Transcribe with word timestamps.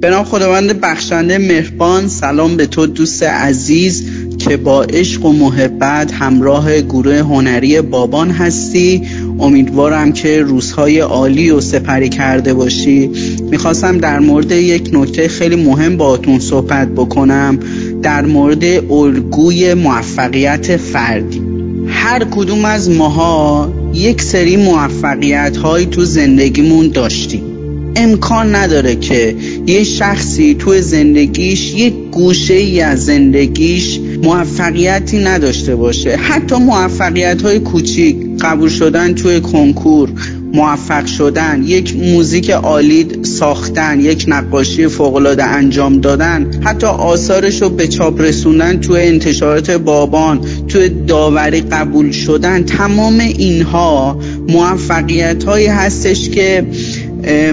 به 0.00 0.10
نام 0.10 0.24
خداوند 0.24 0.80
بخشنده 0.80 1.38
مهربان 1.38 2.08
سلام 2.08 2.56
به 2.56 2.66
تو 2.66 2.86
دوست 2.86 3.22
عزیز 3.22 4.04
که 4.38 4.56
با 4.56 4.82
عشق 4.82 5.24
و 5.24 5.32
محبت 5.32 6.12
همراه 6.12 6.80
گروه 6.80 7.18
هنری 7.18 7.80
بابان 7.80 8.30
هستی. 8.30 9.02
امیدوارم 9.40 10.12
که 10.12 10.42
روزهای 10.42 11.00
عالی 11.00 11.50
و 11.50 11.60
سپری 11.60 12.08
کرده 12.08 12.54
باشی. 12.54 13.10
می‌خواستم 13.50 13.98
در 13.98 14.18
مورد 14.18 14.52
یک 14.52 14.90
نکتهخیلی 14.92 15.56
مهم 15.56 15.96
باهاتون 15.96 16.38
صحبت 16.38 16.88
بکنم. 16.88 17.58
در 18.02 18.26
مورد 18.26 18.64
الگوی 18.92 19.74
موفقیت 19.74 20.76
فردی. 20.76 21.42
هر 21.86 22.24
کدوم 22.24 22.64
از 22.64 22.90
ماها 22.90 23.72
یک 23.94 24.22
سری 24.22 24.56
موفقیت 24.56 25.56
هایی 25.56 25.86
تو 25.86 26.04
زندگیمون 26.04 26.88
داشتیم. 26.88 27.49
امکان 27.96 28.54
نداره 28.54 28.96
که 28.96 29.36
یه 29.66 29.84
شخصی 29.84 30.54
تو 30.54 30.80
زندگیش 30.80 31.74
یک 31.74 31.94
گوشه 32.10 32.54
ای 32.54 32.80
از 32.80 33.04
زندگیش 33.04 34.00
موفقیتی 34.22 35.18
نداشته 35.18 35.76
باشه. 35.76 36.16
حتی 36.16 36.56
موفقیت 36.56 37.42
های 37.42 37.58
کوچیک 37.58 38.16
قبول 38.40 38.68
شدن 38.68 39.14
توی 39.14 39.40
کنکور 39.40 40.08
موفق 40.52 41.06
شدن 41.06 41.62
یک 41.66 41.96
موزیک 41.96 42.50
عالی 42.50 43.06
ساختن 43.22 44.00
یک 44.00 44.24
نقاشی 44.28 44.88
فوقالعاده 44.88 45.44
انجام 45.44 46.00
دادن 46.00 46.50
حتی 46.64 46.86
آثارش 46.86 47.62
رو 47.62 47.68
به 47.68 47.88
چاپ 47.88 48.20
رسوندن 48.20 48.80
توی 48.80 49.00
انتشارات 49.00 49.70
بابان 49.70 50.40
توی 50.68 50.88
داوری 50.88 51.60
قبول 51.60 52.10
شدن 52.10 52.62
تمام 52.62 53.18
اینها 53.18 54.18
موفقیت 54.48 55.44
هایی 55.44 55.66
هستش 55.66 56.30
که 56.30 56.66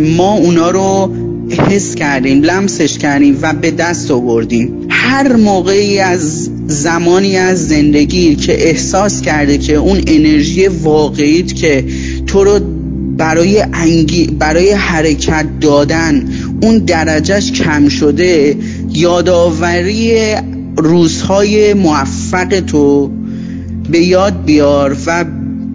ما 0.02 0.34
اونا 0.34 0.72
رو 0.72 1.14
حس 1.50 1.96
کردیم 1.96 2.42
لمسش 2.44 2.98
کردیم 2.98 3.40
و 3.42 3.54
به 3.54 3.72
دست 3.72 4.12
آوردیم. 4.12 4.88
هر 4.90 5.36
موقعی 5.36 6.00
از 6.00 6.50
زمانی 6.68 7.38
از 7.38 7.68
زندگی 7.68 8.36
که 8.36 8.68
احساس 8.68 9.22
کرده 9.22 9.58
که 9.58 9.76
اون 9.76 10.02
انرژی 10.08 10.68
واقعیت 10.68 11.56
که 11.56 11.86
تو 12.28 12.44
رو 12.44 12.60
برای 13.18 13.64
انگی 13.74 14.28
برای 14.28 14.72
حرکت 14.72 15.46
دادن 15.62 16.30
اون 16.62 16.78
درجهش 16.78 17.52
کم 17.52 17.90
شده 17.90 18.56
یادآوری 18.94 20.36
روزهای 20.78 21.74
موفق 21.74 22.60
تو 22.60 23.12
به 23.90 24.00
یاد 24.00 24.46
بیار 24.46 24.98
و 25.06 25.26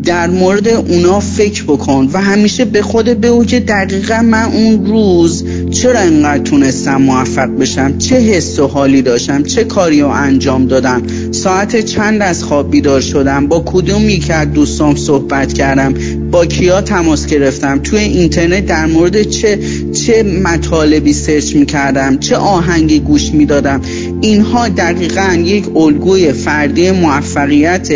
در 0.04 0.30
مورد 0.30 0.68
اونا 0.68 1.20
فکر 1.20 1.64
بکن 1.64 2.08
و 2.12 2.20
همیشه 2.20 2.64
به 2.64 2.82
خود 2.82 3.06
بگو 3.06 3.44
که 3.44 3.60
دقیقا 3.60 4.22
من 4.22 4.42
اون 4.42 4.86
روز 4.86 5.44
چرا 5.70 6.00
انقدر 6.00 6.42
تونستم 6.42 6.96
موفق 6.96 7.48
بشم؟ 7.48 7.98
چه 7.98 8.16
حس 8.16 8.58
و 8.58 8.66
حالی 8.66 9.02
داشتم؟ 9.02 9.42
چه 9.42 9.64
کاری 9.64 10.00
رو 10.00 10.08
انجام 10.08 10.66
دادم؟ 10.66 11.02
ساعت 11.30 11.80
چند 11.80 12.22
از 12.22 12.44
خواب 12.44 12.70
بیدار 12.70 13.00
شدم؟ 13.00 13.46
با 13.46 13.62
کدوم 13.66 14.08
یکی 14.08 14.32
از 14.32 14.52
دوستام 14.52 14.96
صحبت 14.96 15.52
کردم؟ 15.52 15.94
با 16.30 16.46
کیا 16.46 16.80
تماس 16.80 17.26
گرفتم؟ 17.26 17.78
توی 17.78 17.98
اینترنت 17.98 18.66
در 18.66 18.86
مورد 18.86 19.22
چه 19.22 19.58
چه 19.92 20.22
مطالبی 20.22 21.12
سرچ 21.12 21.56
می‌کردم؟ 21.56 22.18
چه 22.18 22.36
آهنگی 22.36 23.00
گوش 23.00 23.32
می‌دادم؟ 23.32 23.80
اینها 24.20 24.68
دقیقا 24.68 25.34
یک 25.44 25.76
الگوی 25.76 26.32
فردی 26.32 26.90
موفقیت 26.90 27.92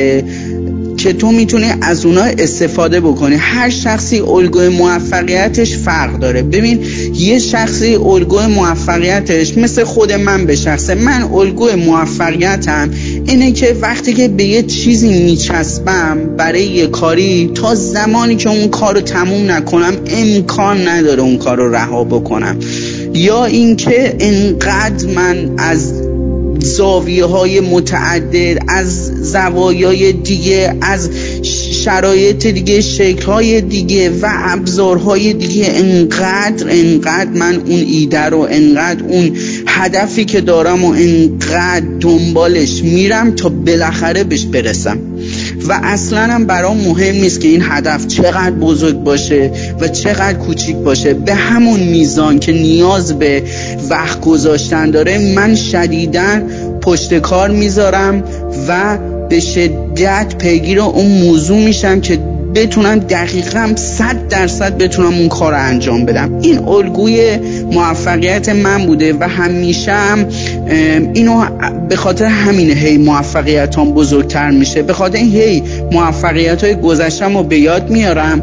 که 0.97 1.12
تو 1.12 1.33
می‌تونی 1.33 1.72
از 1.83 2.06
اونها 2.06 2.25
استفاده 2.25 3.00
بکنی. 3.00 3.34
هر 3.34 3.70
شخصی 3.70 4.20
الگوی 4.20 4.69
موفقیتش 4.69 5.77
فرق 5.77 6.19
داره. 6.19 6.42
ببین 6.42 6.80
یه 7.14 7.39
شخصی 7.39 7.94
الگوی 7.94 8.47
موفقیتش 8.47 9.58
مثل 9.58 9.84
خود 9.84 10.12
من 10.12 10.47
به 10.47 10.56
شخصه. 10.56 10.94
من 10.94 11.22
الگوی 11.22 11.74
موفقیتم 11.74 12.91
اینه 13.27 13.52
که 13.52 13.77
وقتی 13.80 14.14
که 14.14 14.28
به 14.28 14.44
یه 14.44 14.62
چیزی 14.62 15.24
میچسبم 15.24 16.18
برای 16.36 16.64
یه 16.64 16.86
کاری 16.86 17.51
تا 17.55 17.74
زمانی 17.74 18.36
که 18.36 18.51
اون 18.51 18.68
کار 18.68 18.95
رو 18.95 19.01
تموم 19.01 19.51
نکنم 19.51 19.95
امکان 20.06 20.89
نداره 20.89 21.23
اون 21.23 21.39
کار 21.39 21.56
رو 21.56 21.74
رها 21.74 22.05
بکنم. 22.05 22.56
یا 23.14 23.45
اینکه 23.45 24.17
انقدر 24.20 25.06
من 25.06 25.51
از 25.58 26.05
زاویه 26.61 27.24
های 27.24 27.61
متعدد 27.61 28.58
از 28.68 29.06
زوایای 29.33 30.12
دیگه 30.12 30.74
از 30.80 31.11
شرایط 31.72 32.46
دیگه 32.46 32.80
شکل 32.80 33.22
های 33.22 33.61
دیگه 33.61 34.11
و 34.11 34.27
ابزارهای 34.30 35.33
دیگه. 35.33 35.67
انقدر 35.74 36.67
انقدر 36.68 37.30
من 37.30 37.55
اون 37.55 37.84
ایده 37.86 38.22
رو 38.22 38.39
انقدر 38.50 39.05
اون 39.05 39.36
هدفی 39.67 40.24
که 40.24 40.40
دارم 40.40 40.84
و 40.84 40.89
انقدر 40.89 41.86
دنبالش 42.00 42.83
میرم 42.83 43.30
تا 43.34 43.48
بالاخره 43.48 44.24
بهش 44.24 44.44
برسم. 44.44 44.98
و 45.68 45.80
اصلا 45.83 46.20
هم 46.20 46.46
برام 46.46 46.77
مهم 46.77 47.14
نیست 47.14 47.40
که 47.40 47.48
این 47.48 47.62
هدف 47.64 48.06
چقدر 48.06 48.50
بزرگ 48.50 48.96
باشه 48.96 49.50
و 49.80 49.89
چقدر 49.89 50.39
کوچیک 50.39 50.77
باشه. 50.77 51.14
به 51.14 51.34
همون 51.34 51.80
میزان 51.80 52.39
که 52.39 52.52
نیاز 52.52 53.18
به 53.18 53.42
وقت 53.90 54.20
گذاشتن 54.20 54.90
داره 54.90 55.34
من 55.34 55.55
شدیدن 55.55 56.42
پشت 56.80 57.18
کار 57.18 57.50
می‌ذارم 57.50 58.24
و 58.68 58.98
به 59.28 59.40
شدت 59.40 60.34
پیگیر 60.39 60.80
اون 60.80 61.06
موضوع 61.06 61.58
میشم 61.58 62.00
که 62.00 62.18
بتونم 62.56 62.98
دقیقا 62.98 63.73
صد 63.77 64.28
درصد 64.28 64.78
بتونم 64.78 65.14
اون 65.14 65.28
کار 65.28 65.52
رو 65.52 65.58
انجام 65.58 66.05
بدم. 66.05 66.38
این 66.42 66.58
الگوی 66.58 67.38
موفقیت 67.73 68.48
من 68.48 68.86
بوده 68.86 69.12
و 69.20 69.28
همیشه 69.28 69.92
هم 69.92 70.27
اینو 71.15 71.45
به 71.89 71.97
خاطر 71.97 72.25
همین 72.25 72.71
هی 72.71 72.99
موفقیت 72.99 73.79
هم 73.79 73.93
بزرگتر 73.93 74.51
میشه. 74.51 74.83
به 74.83 74.93
خاطر 74.93 75.19
این 75.19 75.33
هی 75.33 75.63
موفقیت 75.93 76.65
های 76.65 76.75
گذشتم 76.75 77.37
رو 77.37 77.43
به 77.43 77.59
یاد 77.59 77.91
میارم 77.91 78.43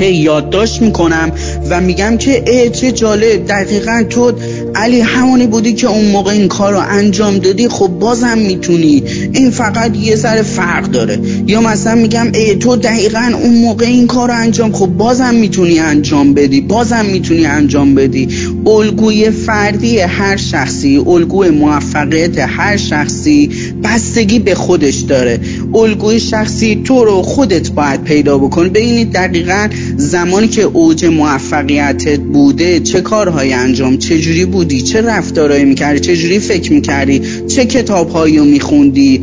هی 0.00 0.14
یادداشت 0.14 0.82
می‌کنم 0.82 1.32
و 1.70 1.80
میگم 1.80 2.16
که 2.16 2.44
ای 2.46 2.70
چه 2.70 2.92
جالب. 2.92 3.46
دقیقا 3.46 4.02
تو 4.10 4.32
علی 4.74 5.00
همونی 5.00 5.46
بودی 5.46 5.72
که 5.72 5.86
اون 5.86 6.04
موقع 6.04 6.30
این 6.30 6.48
کار 6.48 6.72
رو 6.72 6.78
انجام 6.88 7.38
دادی 7.38 7.68
خب 7.68 7.88
بازم 7.88 8.38
می‌تونی. 8.38 9.02
این 9.32 9.50
فقط 9.50 9.96
یه 9.96 10.16
سر 10.16 10.42
فرق 10.42 10.84
داره. 10.84 11.18
یا 11.46 11.60
مثلا 11.60 11.94
میگم 11.94 12.26
ای 12.34 12.54
تو 12.54 12.76
دقیقا 12.76 13.32
اون 13.42 13.54
موقع 13.54 13.86
این 13.86 14.06
کار 14.06 14.28
رو 14.28 14.34
انجام 14.34 14.72
خب 14.72 14.86
بازم 14.86 15.34
می‌تونی 15.34 15.78
انجام 15.78 16.34
بدی 16.34 16.60
بازم 16.60 17.04
می‌تونی 17.04 17.46
انجام 17.46 17.94
بدی. 17.94 18.28
الگوی 18.66 19.30
فردی 19.30 19.98
هر 19.98 20.36
شخصی 20.36 20.96
الگوی 20.96 21.50
موفقیت 21.50 22.38
هر 22.38 22.76
شخصی 22.76 23.50
بستگی 23.84 24.38
به 24.38 24.54
خودش 24.54 24.96
داره. 24.96 25.40
الگوی 25.74 26.20
شخصی 26.20 26.82
تو 26.84 27.04
رو 27.04 27.22
خودت 27.22 27.70
باید 27.70 28.04
پیدا 28.04 28.38
بکنی 28.38 28.68
ببینید 28.68 29.12
دقیقا 29.12 29.68
زمانی 29.96 30.48
که 30.48 30.62
اوج 30.62 31.04
موفقیتت 31.04 32.20
بوده 32.20 32.80
چه 32.80 33.00
کارهایی 33.00 33.52
انجام 33.52 33.96
چه 33.96 34.18
جوری 34.18 34.44
بودی 34.44 34.82
چه 34.82 35.00
رفتارهایی 35.00 35.64
می‌کردی 35.64 36.00
چه 36.00 36.16
جوری 36.16 36.38
فکر 36.38 36.72
می‌کردی 36.72 37.22
چه 37.48 37.64
کتابهایی 37.64 38.38
رو 38.38 38.44
میخوندی. 38.44 39.20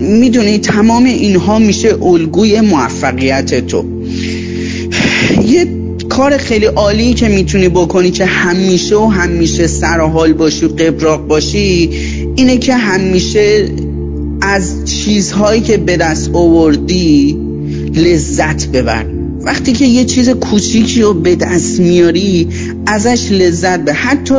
می‌دونی 0.00 0.58
تمام 0.58 1.04
اینها 1.04 1.58
میشه 1.58 2.04
الگوی 2.04 2.60
موفقیت 2.60 3.66
تو. 3.66 3.84
یه 5.48 5.79
کار 6.10 6.36
خیلی 6.36 6.66
عالی 6.66 7.14
که 7.14 7.28
می‌تونی 7.28 7.68
بکنی 7.68 8.10
که 8.10 8.24
همیشه 8.24 8.96
و 8.96 9.06
همیشه 9.06 9.66
سر 9.66 10.00
حال 10.00 10.32
باشی 10.32 10.66
و 10.66 10.68
قبراق 10.68 11.26
باشی 11.26 11.90
اینه 12.36 12.58
که 12.58 12.74
همیشه 12.74 13.68
از 14.40 14.84
چیزهایی 14.84 15.60
که 15.60 15.76
به 15.76 15.96
دست 15.96 16.30
آوردی 16.34 17.38
لذت 17.94 18.66
ببر. 18.66 19.06
وقتی 19.42 19.72
که 19.72 19.84
یه 19.84 20.04
چیز 20.04 20.28
کوچیکی 20.28 21.02
رو 21.02 21.14
به 21.14 21.36
دست 21.36 21.80
میاری 21.80 22.48
ازش 22.86 23.32
لذت 23.32 23.84
به 23.84 23.92
حتی 23.92 24.34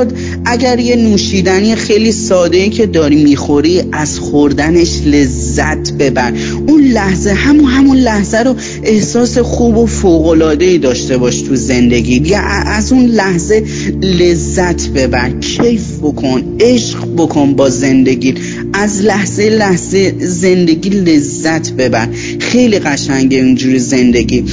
اگر 0.46 0.80
یه 0.80 0.96
نوشیدنی 0.96 1.76
خیلی 1.76 2.12
ساده 2.12 2.58
ای 2.58 2.70
که 2.70 2.86
داری 2.86 3.24
می‌خوری 3.24 3.82
از 3.92 4.20
خوردنش 4.20 5.02
لذت 5.06 5.92
ببر. 5.92 6.34
اون 6.68 6.82
لحظه 6.82 7.32
همون 7.32 7.66
همون 7.66 7.98
لحظه 7.98 8.38
رو 8.38 8.56
احساس 8.84 9.38
خوب 9.38 9.78
و 9.78 9.86
فوقلاده 9.86 10.66
ای 10.66 10.78
داشته 10.78 11.18
باش 11.18 11.42
تو 11.42 11.56
زندگی. 11.56 12.22
یا 12.26 12.40
از 12.66 12.92
اون 12.92 13.06
لحظه 13.06 13.64
لذت 14.02 14.90
ببر. 14.90 15.30
کیف 15.30 16.00
بکن 16.02 16.44
عشق 16.60 17.16
بکن 17.18 17.54
با 17.54 17.70
زندگی 17.70 18.34
از 18.74 19.02
لحظه 19.02 19.50
لحظه 19.50 20.16
زندگی 20.20 20.90
لذت 20.90 21.72
ببر. 21.72 22.08
خیلی 22.40 22.80
قشنگه 22.80 23.38
اینجوری 23.38 23.80
زندگی. 23.80 24.44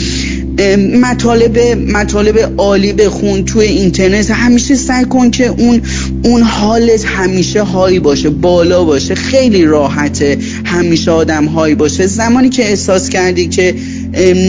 مطالب 1.02 1.58
مطالب 1.92 2.52
عالی 2.58 2.92
بخون 2.92 3.44
توی 3.44 3.66
اینترنت. 3.66 4.30
همیشه 4.30 4.74
سعی 4.74 5.04
کن 5.04 5.30
که 5.30 5.46
اون 5.48 5.82
اون 6.24 6.42
حالت 6.42 7.04
همیشه 7.04 7.62
هایی 7.62 7.98
باشه 7.98 8.30
بالا 8.30 8.84
باشه 8.84 9.14
خیلی 9.14 9.64
راحته. 9.64 10.38
همیشه 10.64 11.10
آدم 11.10 11.44
هایی 11.44 11.74
باشه. 11.74 12.06
زمانی 12.06 12.48
که 12.48 12.68
احساس 12.68 13.08
کردی 13.08 13.48
که 13.48 13.74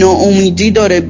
ناامیدی 0.00 0.70
داره 0.70 1.02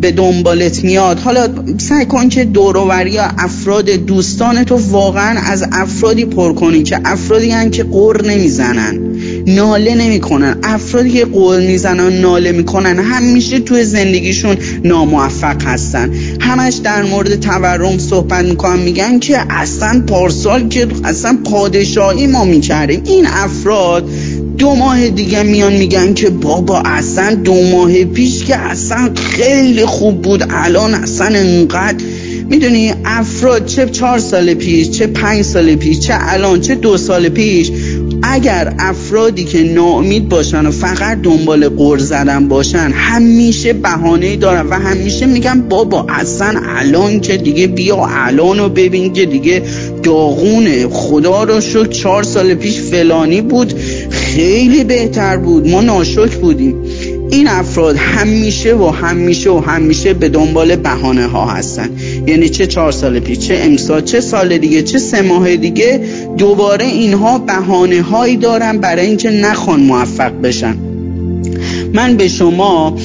به 0.00 0.12
دنبالت 0.12 0.84
میاد 0.84 1.18
حالا 1.18 1.48
سعی 1.78 2.04
کن 2.04 2.28
که 2.28 2.44
دوروری 2.44 3.10
یا 3.10 3.24
افراد 3.38 3.90
دوستان 3.90 4.64
تو 4.64 4.76
واقعا 4.76 5.40
از 5.40 5.64
افرادی 5.72 6.24
پر 6.24 6.52
کنی 6.52 6.82
که 6.82 7.00
افرادی 7.04 7.50
هن 7.50 7.70
که 7.70 7.84
قر 7.84 8.26
نمی‌زنن. 8.26 9.07
ناله 9.56 9.94
نمی‌کنن. 9.94 10.58
افرادی 10.62 11.10
که 11.10 11.24
قول 11.24 11.66
می‌زنن 11.66 12.12
ناله 12.12 12.52
می‌کنن 12.52 12.98
همیشه 12.98 13.58
توی 13.58 13.84
زندگیشون 13.84 14.56
ناموفق 14.84 15.62
هستن. 15.62 16.10
همش 16.40 16.74
در 16.74 17.02
مورد 17.02 17.40
تورم 17.40 17.98
صحبت 17.98 18.44
می‌کنن 18.44 18.78
میگن 18.78 19.18
که 19.18 19.38
اصلا 19.50 20.02
پارسال 20.06 20.68
که 20.68 20.86
اصلا 21.04 21.38
پادشاهی 21.44 22.26
ما 22.26 22.44
می‌کردیم. 22.44 23.02
این 23.04 23.26
افراد 23.26 24.08
دو 24.58 24.74
ماه 24.74 25.08
دیگه 25.08 25.42
میان 25.42 25.72
میگن 25.72 26.14
که 26.14 26.30
بابا 26.30 26.82
اصلا 26.84 27.34
دو 27.34 27.62
ماه 27.62 28.04
پیش 28.04 28.44
که 28.44 28.56
اصلا 28.56 29.10
خیلی 29.14 29.86
خوب 29.86 30.22
بود 30.22 30.44
الان 30.50 30.94
اصلا 30.94 31.26
انقدر. 31.26 32.04
می‌دونی 32.50 32.94
افراد 33.04 33.66
چه 33.66 33.86
چهار 33.86 34.18
سال 34.18 34.54
پیش 34.54 34.90
چه 34.90 35.06
پنج 35.06 35.42
سال 35.42 35.74
پیش 35.74 35.98
چه 35.98 36.14
الان 36.18 36.60
چه 36.60 36.74
دو 36.74 36.96
سال 36.96 37.28
پیش. 37.28 37.70
اگر 38.30 38.74
افرادی 38.78 39.44
که 39.44 39.62
ناامید 39.62 40.28
باشن 40.28 40.66
و 40.66 40.70
فقط 40.70 41.22
دنبال 41.22 41.68
قرض 41.68 42.08
زدن 42.08 42.48
باشن 42.48 42.90
همیشه 42.94 43.72
بهانه 43.72 44.36
دارن 44.36 44.66
و 44.66 44.74
همیشه 44.74 45.26
میگن 45.26 45.60
بابا 45.60 46.06
اصلا 46.08 46.60
الان 46.66 47.20
که 47.20 47.36
دیگه 47.36 47.66
بیا 47.66 48.06
الان 48.10 48.58
رو 48.58 48.68
ببین 48.68 49.12
که 49.12 49.26
دیگه 49.26 49.62
داغونه 50.02 50.88
خدا 50.88 51.44
رو 51.44 51.60
شد 51.60 51.90
چهار 51.90 52.22
سال 52.22 52.54
پیش 52.54 52.80
فلانی 52.80 53.40
بود 53.40 53.74
خیلی 54.10 54.84
بهتر 54.84 55.36
بود. 55.36 55.68
ما 55.68 55.80
ناشک 55.80 56.34
بودیم. 56.34 56.74
این 57.30 57.48
افراد 57.48 57.96
همیشه 57.96 58.74
و 58.74 58.86
همیشه 58.86 59.50
و 59.50 59.58
همیشه 59.58 60.14
به 60.14 60.28
دنبال 60.28 60.76
بهانه 60.76 61.26
ها 61.26 61.46
هستن. 61.46 61.90
یعنی 62.26 62.48
چه 62.48 62.66
چهار 62.66 62.92
سال 62.92 63.20
پیش 63.20 63.38
چه 63.38 63.60
امسال 63.62 64.00
چه 64.00 64.20
سال 64.20 64.58
دیگه 64.58 64.82
چه 64.82 64.98
سه 64.98 65.22
ماه 65.22 65.56
دیگه 65.56 66.00
دوباره 66.38 66.84
اینها 66.84 67.38
بهانه 67.38 68.02
هایی 68.02 68.36
دارن 68.36 68.78
برای 68.78 69.06
اینکه 69.06 69.30
نخوان 69.30 69.80
موفق 69.80 70.32
بشن. 70.40 70.76
من 71.94 72.16
به 72.16 72.28
شما 72.28 72.96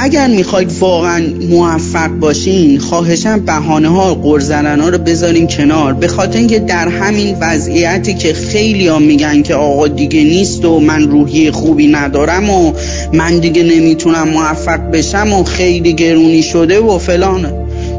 اگر 0.00 0.26
می‌خواید 0.26 0.72
واقعا 0.80 1.22
موفق 1.50 2.08
باشین 2.08 2.78
خواهشم 2.78 3.40
بهانه 3.40 3.88
ها 3.88 4.14
قرزنن 4.14 4.80
ها 4.80 4.88
رو 4.88 4.98
بذارین 4.98 5.46
کنار. 5.46 5.92
به 5.92 6.08
خاطر 6.08 6.38
اینکه 6.38 6.58
در 6.58 6.88
همین 6.88 7.36
وضعیتی 7.40 8.14
که 8.14 8.32
خیلی 8.32 8.88
ها 8.88 8.98
میگن 8.98 9.42
که 9.42 9.54
آقا 9.54 9.88
دیگه 9.88 10.24
نیست 10.24 10.64
و 10.64 10.80
من 10.80 11.02
روحی 11.02 11.50
خوبی 11.50 11.86
ندارم 11.86 12.50
و 12.50 12.72
من 13.12 13.38
دیگه 13.38 13.62
نمی‌تونم 13.62 14.28
موفق 14.28 14.90
بشم 14.90 15.32
و 15.32 15.44
خیلی 15.44 15.92
گرونی 15.92 16.42
شده 16.42 16.80
و 16.80 16.98
فلان. 16.98 17.52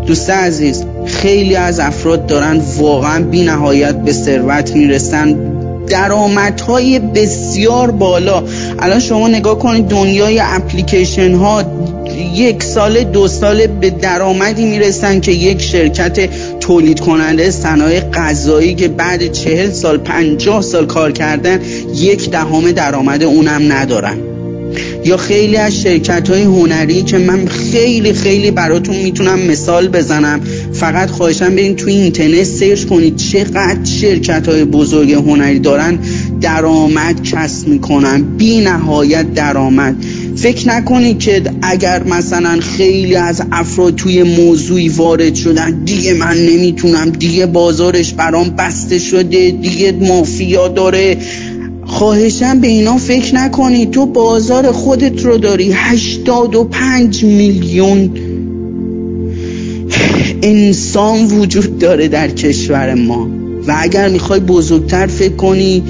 دوست 0.07 0.30
عزیز 0.30 0.84
خیلی 1.06 1.56
از 1.56 1.80
افراد 1.80 2.25
دارن 2.25 2.62
واقعا 2.78 3.24
بی 3.24 3.44
نهایت 3.44 3.95
به 3.95 4.12
ثروت 4.12 4.75
می‌رسن. 4.75 5.59
درآمدهای 5.90 7.00
بسیار 7.00 7.92
بالا. 7.92 8.44
الان 8.80 9.00
شما 9.00 9.28
نگاه 9.28 9.60
کنید 9.60 9.88
دنیای 9.88 10.40
اپلیکیشن 10.40 11.36
ها 11.36 11.64
یک 12.34 12.64
سال 12.64 13.04
دو 13.04 13.28
سال 13.28 13.68
به 13.68 13.90
درآمدی 13.90 14.66
می‌رسن 14.66 15.20
که 15.20 15.32
یک 15.32 15.62
شرکت 15.62 16.30
تولید 16.60 17.00
کننده 17.00 17.52
صنایع 17.52 18.00
غذایی 18.00 18.76
که 18.76 18.88
بعد 18.88 19.32
چهل 19.32 19.72
سال 19.72 19.98
پنجاه 19.98 20.62
سال 20.62 20.86
کار 20.86 21.12
کردن 21.12 21.62
یک 21.96 22.32
دهم 22.32 22.72
درآمد 22.72 23.24
اونم 23.24 23.74
ندارن. 23.74 24.29
یا 25.06 25.18
خیلی 25.18 25.57
از 25.57 25.81
شرکت 25.81 26.30
های 26.30 26.42
هنری 26.42 27.01
که 27.01 27.18
من 27.18 27.46
خیلی 27.48 28.13
خیلی 28.13 28.51
براتون 28.51 28.96
می‌تونم 28.96 29.40
مثال 29.40 29.88
بزنم 29.88 30.42
فقط 30.74 31.10
خواهشم 31.10 31.56
برین 31.56 31.75
توی 31.75 31.94
اینترنت 31.94 32.44
سرچ 32.44 32.86
کنید 32.86 33.16
چقدر 33.16 33.86
شرکت 33.86 34.50
های 34.50 34.66
بزرگ 34.66 35.12
هنری 35.12 35.60
دارن 35.60 36.00
درآمد 36.42 37.24
کسب 37.24 37.68
می‌کنن. 37.68 38.22
بی 38.38 38.62
نهایت 38.62 39.34
درآمد. 39.34 39.96
فکر 40.36 40.68
نکنید 40.68 41.19
که 41.19 41.42
اگر 41.62 42.04
مثلا 42.04 42.60
خیلی 42.60 43.16
از 43.16 43.42
افراد 43.52 43.95
توی 43.95 44.24
موضوعی 44.24 44.90
وارد 44.90 45.36
شدن 45.36 45.84
دیگه 45.86 46.13
من 46.13 46.38
نمی‌تونم 46.38 47.10
دیگه 47.10 47.45
بازارش 47.45 48.13
برام 48.13 48.50
بسته 48.50 49.00
شده 49.00 49.52
دیگه 49.52 49.92
مافیا 49.92 50.68
داره. 50.68 51.18
خواهشم 51.90 52.60
به 52.60 52.68
اینا 52.68 52.98
فکر 52.98 53.36
نکنی. 53.36 53.86
تو 53.86 54.06
بازار 54.06 54.72
خودت 54.72 55.26
رو 55.26 55.38
داری. 55.38 55.72
هشتاد 55.72 56.56
و 56.56 56.64
پنج 56.64 57.24
میلیون 57.24 58.12
انسان 60.42 61.26
وجود 61.26 61.80
داره 61.80 62.08
در 62.08 62.30
کشور 62.30 62.94
ما. 62.94 63.30
و 63.68 63.76
اگر 63.80 64.10
می‌خوای 64.10 64.40
بزرگتر 64.40 65.08
فکر 65.08 65.36
کنی 65.36 65.84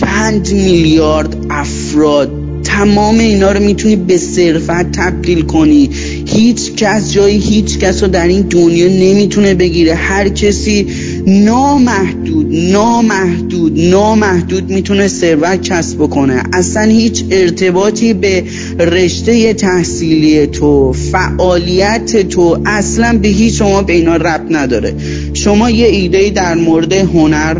چند 0.00 0.52
میلیارد 0.52 1.36
افراد 1.50 2.30
تمام 2.64 3.18
اینا 3.18 3.52
رو 3.52 3.60
می‌تونی 3.60 3.96
به 3.96 4.16
صرفت 4.16 4.92
تبدیل 4.92 5.42
کنی. 5.42 5.90
هیچ 6.26 6.74
کس 6.74 7.12
جایی 7.12 7.38
هیچ 7.38 7.78
کس 7.78 8.02
رو 8.02 8.08
در 8.08 8.28
این 8.28 8.42
دنیا 8.42 8.88
نمی‌تونه 8.88 9.54
بگیره. 9.54 9.94
هر 9.94 10.28
کسی 10.28 10.86
نامحدود 11.26 12.46
نامحدود 12.72 13.80
نامحدود 13.80 14.70
می‌تونه 14.70 15.08
ثروت 15.08 15.62
کسب 15.62 15.96
بکنه. 15.96 16.42
اصلا 16.52 16.82
هیچ 16.82 17.24
ارتباطی 17.30 18.14
به 18.14 18.44
رشته 18.78 19.54
تحصیلی 19.54 20.46
تو 20.46 20.92
فعالیت 20.92 22.28
تو 22.28 22.58
اصلا 22.66 23.18
به 23.22 23.28
هیچ 23.28 23.58
شما 23.58 23.82
به 23.82 23.92
اینا 23.92 24.16
رب 24.16 24.46
نداره. 24.50 24.94
شما 25.34 25.70
یه 25.70 25.86
ایده 25.86 26.30
در 26.30 26.54
مورد 26.54 26.92
هنر 26.92 27.54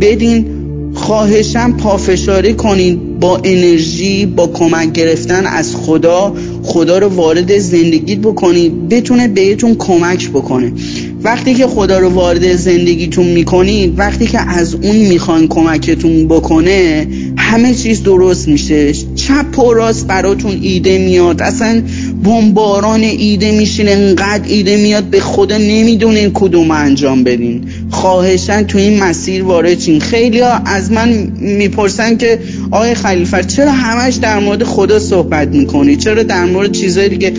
بدین 0.00 0.46
خواهشم 0.94 1.72
پافشاری 1.72 2.54
کنین 2.54 3.18
با 3.20 3.40
انرژی 3.44 4.26
با 4.26 4.46
کمک 4.46 4.92
گرفتن 4.92 5.46
از 5.46 5.76
خدا. 5.76 6.34
خدا 6.62 6.98
رو 6.98 7.08
وارد 7.08 7.58
زندگیت 7.58 8.18
بکنید 8.18 8.88
بتونه 8.88 9.28
بهتون 9.28 9.74
کمک 9.74 10.30
بکنه. 10.30 10.72
وقتی 11.22 11.54
که 11.54 11.66
خدا 11.66 11.98
رو 11.98 12.08
وارد 12.08 12.56
زندگیتون 12.56 13.26
می‌کنید 13.26 13.98
وقتی 13.98 14.26
که 14.26 14.40
از 14.40 14.74
اون 14.74 14.96
می‌خوان 14.96 15.48
کمکتون 15.48 16.28
بکنه 16.28 17.06
همه 17.36 17.74
چیز 17.74 18.02
درست 18.02 18.48
میشه. 18.48 18.92
چپ 18.92 19.58
و 19.58 19.72
راست 19.74 20.06
براتون 20.06 20.58
ایده 20.62 20.98
میاد. 20.98 21.42
اصلا 21.42 21.82
بمباران 22.24 23.00
ایده 23.00 23.52
میشین 23.52 23.88
انقدر 23.88 24.48
ایده 24.48 24.76
میاد 24.76 25.04
به 25.04 25.20
خدا 25.20 25.58
نمی‌دونین 25.58 26.30
کدوم 26.34 26.70
انجام 26.70 27.24
بدین. 27.24 27.62
خواهشن 27.90 28.62
تو 28.62 28.78
این 28.78 29.02
مسیر 29.02 29.44
وارد 29.44 29.78
چین 29.78 30.00
خیلی 30.00 30.40
ها 30.40 30.52
از 30.66 30.92
من 30.92 31.08
می‌پرسن 31.40 32.16
که 32.16 32.38
آقای 32.70 32.94
خلیفه 32.94 33.42
چرا 33.42 33.72
همش 33.72 34.14
در 34.14 34.38
مورد 34.38 34.64
خدا 34.64 34.98
صحبت 34.98 35.48
می‌کنی؟ 35.48 35.96
چرا 35.96 36.22
در 36.22 36.44
مورد 36.44 36.72
چیزای 36.72 37.08
دیگه 37.08 37.32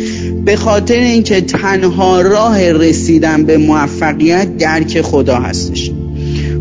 به 0.45 0.55
خاطر 0.55 0.99
اینکه 0.99 1.41
تنها 1.41 2.21
راه 2.21 2.71
رسیدن 2.71 3.43
به 3.43 3.57
موفقیت 3.57 4.57
درک 4.57 5.01
خدا 5.01 5.35
هستش. 5.35 5.91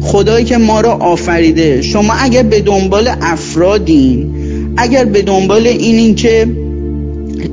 خدایی 0.01 0.45
که 0.45 0.57
ما 0.59 0.81
را 0.81 0.93
آفریده. 0.93 1.83
شما 1.83 2.13
اگر 2.13 2.43
به 2.43 2.61
دنبال 2.61 3.11
افرادین 3.21 4.31
اگر 4.77 5.05
به 5.05 5.23
دنبال 5.23 5.67
اینین 5.67 6.15
که 6.15 6.47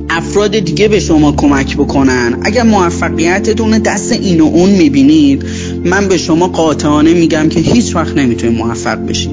افراد 0.10 0.60
دیگه 0.60 0.88
به 0.88 1.00
شما 1.00 1.32
کمک 1.32 1.78
بکنن 1.78 2.38
اگر 2.42 2.64
موفقیتتون 2.64 3.78
دست 3.78 4.12
این 4.12 4.42
و 4.42 4.46
اون 4.46 4.70
می‌بینید 4.70 5.44
من 5.84 6.08
به 6.08 6.18
شما 6.18 6.48
قاطعانه 6.48 7.14
میگم 7.14 7.50
که 7.50 7.60
هیچ 7.60 7.96
وقت 7.96 8.18
نمی‌تونید 8.18 8.58
موفق 8.58 9.06
بشین. 9.06 9.32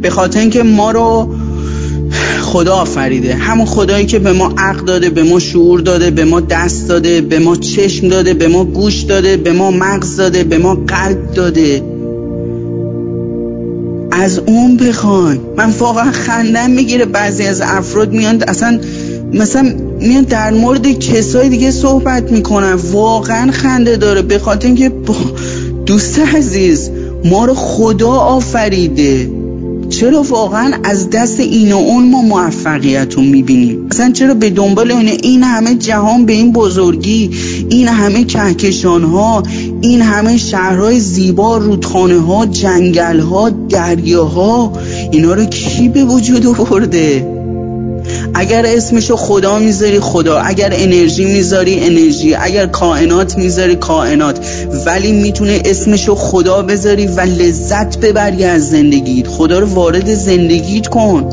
به 0.00 0.10
خاطر 0.10 0.40
اینکه 0.40 0.62
ما 0.62 0.90
رو 0.90 1.34
خدا 2.40 2.74
آفریده 2.74 3.34
همون 3.34 3.66
خدایی 3.66 4.06
که 4.06 4.18
به 4.18 4.32
ما 4.32 4.52
عقل 4.58 4.84
داده 4.84 5.10
به 5.10 5.22
ما 5.22 5.38
شعور 5.38 5.80
داده 5.80 6.10
به 6.10 6.24
ما 6.24 6.40
دست 6.40 6.88
داده 6.88 7.20
به 7.20 7.38
ما 7.38 7.56
چشم 7.56 8.08
داده 8.08 8.34
به 8.34 8.48
ما 8.48 8.64
گوش 8.64 9.02
داده 9.02 9.36
به 9.36 9.52
ما 9.52 9.70
مغز 9.70 10.16
داده 10.16 10.44
به 10.44 10.58
ما 10.58 10.74
قلب 10.74 11.32
داده. 11.34 11.82
از 14.12 14.38
اون 14.38 14.76
بخوان. 14.76 15.40
من 15.56 15.70
واقعا 15.70 16.12
خندم 16.12 16.70
می‌گیره. 16.70 17.04
بعضی 17.04 17.42
از 17.42 17.60
افراد 17.60 18.12
میان 18.12 18.42
اصلا 18.48 18.80
مثلا 19.32 19.74
میان 20.00 20.22
در 20.22 20.50
مورد 20.50 20.98
کسای 20.98 21.48
دیگه 21.48 21.70
صحبت 21.70 22.32
می‌کنن. 22.32 22.72
واقعا 22.72 23.50
خنده 23.50 23.96
داره. 23.96 24.22
به 24.22 24.38
خاطر 24.38 24.66
اینکه 24.66 24.92
دوست 25.86 26.18
عزیز 26.18 26.90
ما 27.24 27.44
رو 27.44 27.54
خدا 27.54 28.10
آفریده. 28.10 29.30
چرا 29.88 30.22
واقعا 30.22 30.72
از 30.84 31.10
دست 31.10 31.40
این 31.40 31.72
و 31.72 31.76
اون 31.76 32.10
ما 32.10 32.22
موفقیت 32.22 33.14
رو 33.14 33.22
می‌بینیم؟ 33.22 33.86
اصلا 33.90 34.10
چرا 34.10 34.34
به 34.34 34.50
دنبال 34.50 34.90
اونه 34.90 35.10
این 35.22 35.42
همه 35.42 35.74
جهان 35.74 36.26
به 36.26 36.32
این 36.32 36.52
بزرگی 36.52 37.30
این 37.70 37.88
همه 37.88 38.24
کهکشان 38.24 39.04
ها 39.04 39.42
این 39.80 40.02
همه 40.02 40.36
شهرهای 40.36 41.00
زیبا 41.00 41.56
رودخانه 41.56 42.20
ها 42.20 42.46
جنگل 42.46 43.20
ها 43.20 43.50
دریاها 43.50 44.72
اینا 45.10 45.34
رو 45.34 45.44
کی 45.44 45.88
به 45.88 46.04
وجود 46.04 46.46
آورده؟ 46.46 47.35
اگر 48.34 48.66
اسمشو 48.66 49.16
خدا 49.16 49.58
می‌ذاری 49.58 50.00
خدا. 50.00 50.38
اگر 50.38 50.72
انرژی 50.76 51.24
می‌ذاری 51.24 51.80
انرژی. 51.80 52.34
اگر 52.34 52.66
کائنات 52.66 53.38
می‌ذاری 53.38 53.76
کائنات. 53.76 54.38
ولی 54.86 55.12
می‌تونه 55.12 55.62
اسمشو 55.64 56.14
خدا 56.14 56.62
بذاری 56.62 57.06
و 57.06 57.20
لذت 57.20 57.98
ببری 57.98 58.44
از 58.44 58.70
زندگیت. 58.70 59.26
خدا 59.26 59.58
رو 59.58 59.66
وارد 59.66 60.14
زندگیت 60.14 60.86
کن. 60.86 61.30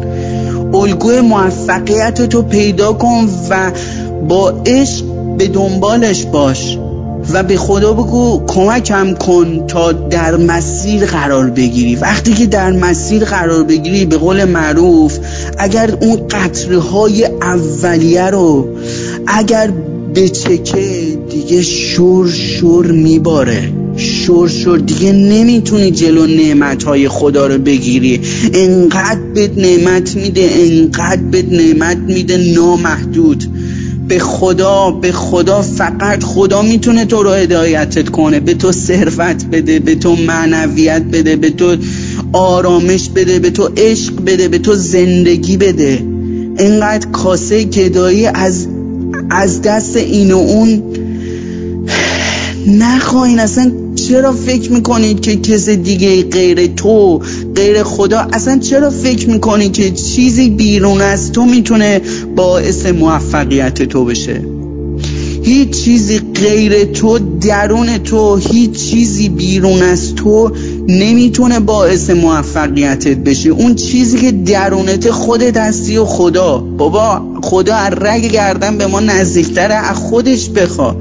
الگوی 0.73 1.21
موفقیت 1.21 2.21
تو 2.21 2.41
پیدا 2.41 2.93
کن 2.93 3.29
و 3.49 3.71
با 4.29 4.53
عشق 4.65 5.05
به 5.37 5.47
دنبالش 5.47 6.25
باش. 6.25 6.77
و 7.33 7.43
به 7.43 7.57
خدا 7.57 7.93
بگو 7.93 8.43
کمکم 8.47 9.13
کن 9.13 9.67
تا 9.67 9.91
در 9.91 10.35
مسیر 10.35 11.05
قرار 11.05 11.49
بگیری. 11.49 11.95
وقتی 11.95 12.33
که 12.33 12.45
در 12.45 12.71
مسیر 12.71 13.25
قرار 13.25 13.63
بگیری 13.63 14.05
به 14.05 14.17
قول 14.17 14.45
معروف 14.45 15.17
اگر 15.57 15.97
اون 16.01 16.27
قطره 16.27 16.79
های 16.79 17.25
اولیه 17.25 18.25
رو 18.25 18.67
اگر 19.27 19.71
بچکه 20.15 21.17
دیگه 21.29 21.61
شور 21.61 22.29
شور 22.29 22.91
میباره 22.91 23.71
شور 23.97 24.49
شور 24.49 24.79
دیگه 24.79 25.11
نمی‌تونی 25.11 25.91
جلو 25.91 26.27
نعمت 26.27 26.83
های 26.83 27.09
خدا 27.09 27.47
رو 27.47 27.57
بگیری. 27.57 28.21
انقدر 28.53 29.19
بهت 29.35 29.57
نعمت 29.57 30.15
میده 30.15 30.49
انقدر 30.53 31.21
بهت 31.21 31.51
نعمت 31.51 31.97
میده 31.97 32.53
نامحدود. 32.55 33.43
به 34.07 34.19
خدا 34.19 34.91
به 34.91 35.11
خدا 35.11 35.61
فقط 35.61 36.23
خدا 36.23 36.61
می‌تونه 36.61 37.05
تو 37.05 37.23
رو 37.23 37.29
هدایتت 37.29 38.09
کنه. 38.09 38.39
به 38.39 38.53
تو 38.53 38.71
ثروت 38.71 39.45
بده 39.51 39.79
به 39.79 39.95
تو 39.95 40.15
معنویت 40.15 41.01
بده 41.01 41.35
به 41.35 41.49
تو 41.49 41.75
آرامش 42.33 43.09
بده 43.09 43.39
به 43.39 43.49
تو 43.49 43.69
عشق 43.77 44.13
بده 44.25 44.47
به 44.47 44.57
تو 44.59 44.75
زندگی 44.75 45.57
بده. 45.57 46.03
اینقدر 46.59 47.07
کاسه 47.07 47.63
گدایی 47.63 48.25
از 48.25 48.67
از 49.29 49.61
دست 49.61 49.97
این 49.97 50.31
و 50.31 50.37
اون. 50.37 50.83
نخواهین 52.67 53.39
اصلا 53.39 53.71
چرا 53.95 54.31
فکر 54.31 54.71
می‌کنید 54.71 55.21
که 55.21 55.35
کس 55.35 55.69
دیگه 55.69 56.23
غیر 56.23 56.67
تو 56.67 57.21
غیر 57.55 57.83
خدا؟ 57.83 58.27
اصلا 58.33 58.59
چرا 58.59 58.89
فکر 58.89 59.29
می‌کنید 59.29 59.73
که 59.73 59.91
چیزی 59.91 60.49
بیرون 60.49 61.01
از 61.01 61.31
تو 61.31 61.45
می‌تونه 61.45 62.01
باعث 62.35 62.85
موفقیت 62.85 63.83
تو 63.83 64.05
بشه؟ 64.05 64.41
هیچ 65.43 65.83
چیزی 65.83 66.19
غیر 66.19 66.83
تو 66.83 67.19
درون 67.41 67.97
تو 67.97 68.35
هیچ 68.35 68.71
چیزی 68.71 69.29
بیرون 69.29 69.81
از 69.81 70.15
تو 70.15 70.51
نمی‌تونه 70.87 71.59
باعث 71.59 72.09
موفقیتت 72.09 73.17
بشه. 73.17 73.49
اون 73.49 73.75
چیزی 73.75 74.17
که 74.17 74.31
درونت 74.31 75.11
خودت 75.11 75.57
هستی 75.57 75.97
و 75.97 76.05
خدا. 76.05 76.57
بابا 76.57 77.21
خدا 77.41 77.75
از 77.75 77.93
رگ 78.01 78.31
گردن 78.31 78.77
به 78.77 78.87
ما 78.87 78.99
نزدیکتره 78.99 79.73
از 79.73 79.97
خودش 79.97 80.49
بخوا. 80.49 80.95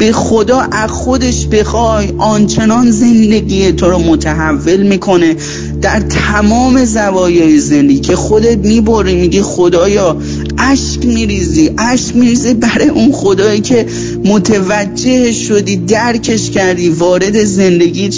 به 0.00 0.12
خدا 0.12 0.58
از 0.58 0.90
خودش 0.90 1.46
بخوای 1.46 2.12
آنچنان 2.18 2.90
زندگی 2.90 3.72
تو 3.72 3.90
رو 3.90 3.98
متحول 3.98 4.82
می‌کنه. 4.82 5.36
در 5.82 6.00
تمام 6.00 6.84
زوایای 6.84 7.58
زندگی 7.58 8.00
که 8.00 8.16
خودت 8.16 8.58
می‌بری 8.58 9.14
میگی 9.14 9.42
خدایا 9.42 10.16
اشک 10.58 11.06
میریزی 11.06 11.70
اشک 11.78 12.16
میریزی 12.16 12.54
برای 12.54 12.88
اون 12.88 13.12
خدایی 13.12 13.60
که 13.60 13.86
متوجه 14.24 15.32
شدی 15.32 15.76
درکش 15.76 16.50
کردی 16.50 16.88
وارد 16.88 17.44
زندگیت, 17.44 18.14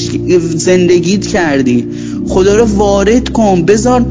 زندگیت 0.57 1.27
کردی. 1.27 1.89
خدا 2.29 2.57
رو 2.57 2.65
وارد 2.65 3.29
کن. 3.29 3.63
بذار 3.63 4.07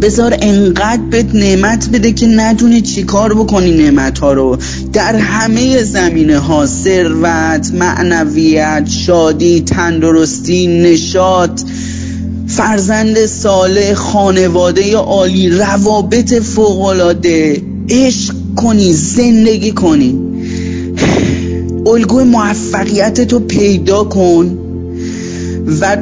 بذار 0.00 0.36
انقدر 0.42 1.02
بهت 1.10 1.34
نعمت 1.34 1.88
بده 1.88 2.12
که 2.12 2.26
ندونی 2.26 2.80
چی 2.80 3.02
کار 3.02 3.34
بکنی 3.34 3.70
نعمت 3.70 4.18
ها 4.18 4.32
رو. 4.32 4.58
در 4.92 5.16
همه 5.16 5.82
زمینه 5.82 6.38
ها 6.38 6.66
ثروت 6.66 7.72
معنویت 7.74 8.88
شادی 8.88 9.60
تندرستی 9.60 10.66
نشاط 10.66 11.62
فرزند 12.46 13.26
صالح 13.26 13.94
خانواده 13.94 14.96
عالی 14.96 15.50
روابط 15.50 16.34
فوقالعاده 16.34 17.62
عشق 17.88 18.34
کنی 18.56 18.92
زندگی 18.92 19.72
کنی. 19.72 20.18
الگوی 21.86 22.24
موفقیت 22.24 23.20
تو 23.20 23.40
پیدا 23.40 24.04
کن 24.04 24.58
و 25.80 25.96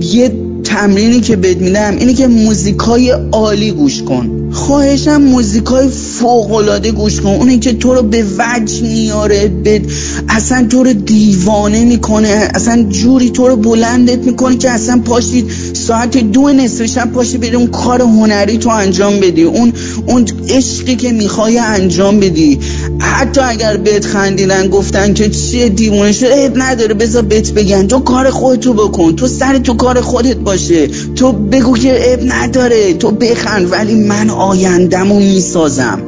یه 0.00 0.47
تمرینی 0.64 1.20
که 1.20 1.36
بهت 1.36 1.56
میدم 1.56 1.96
اینه 1.98 2.14
که 2.14 2.26
موزیکای 2.26 3.10
عالی 3.10 3.72
گوش 3.72 4.02
کن. 4.02 4.37
خواهشم 4.52 5.16
موزیکای 5.16 5.88
فوقالعاده 5.88 6.92
گوش 6.92 7.20
کن. 7.20 7.28
اونی 7.28 7.58
که 7.58 7.72
تو 7.72 7.94
رو 7.94 8.02
به 8.02 8.24
وجه 8.38 8.82
میاره 8.82 9.48
به 9.48 9.82
اصلا 10.28 10.66
تو 10.70 10.82
رو 10.82 10.92
دیوانه 10.92 11.84
می‌کنه. 11.84 12.48
اصلا 12.54 12.82
جوری 12.82 13.30
تو 13.30 13.48
رو 13.48 13.56
بلندت 13.56 14.18
می‌کنه 14.18 14.56
که 14.56 14.70
اصلا 14.70 15.00
پاشید 15.04 15.50
ساعت 15.72 16.18
دو 16.18 16.48
نصف 16.48 16.86
شب 16.86 17.12
پاشی 17.12 17.38
بری 17.38 17.56
اون 17.56 17.66
کار 17.66 18.02
هنری 18.02 18.58
تو 18.58 18.70
انجام 18.70 19.20
بدی. 19.20 19.42
اون 19.42 19.72
اون 20.06 20.26
عشقی 20.48 20.96
که 20.96 21.12
می‌خوای 21.12 21.58
انجام 21.58 22.20
بدی. 22.20 22.58
حتی 22.98 23.40
اگر 23.40 23.76
بهت 23.76 24.04
خندیدن 24.04 24.68
گفتن 24.68 25.14
که 25.14 25.30
چیه 25.30 25.68
دیوونه 25.68 26.12
شده 26.12 26.42
عیب 26.42 26.52
نداره. 26.56 26.94
بذار 26.94 27.22
بهت 27.22 27.50
بگن. 27.50 27.86
تو 27.86 27.98
کار 27.98 28.30
خودتو 28.30 28.72
بکن. 28.72 29.16
تو 29.16 29.28
سر 29.28 29.58
تو 29.58 29.74
کار 29.74 30.00
خودت 30.00 30.36
باشه. 30.36 30.86
تو 31.16 31.32
بگو 31.32 31.76
که 31.76 31.92
عیب 31.92 32.32
نداره. 32.32 32.94
تو 32.94 33.10
بخند. 33.10 33.72
ولی 33.72 33.94
من 33.94 34.30
آیندمو 34.48 35.18
می‌سازم. 35.18 36.02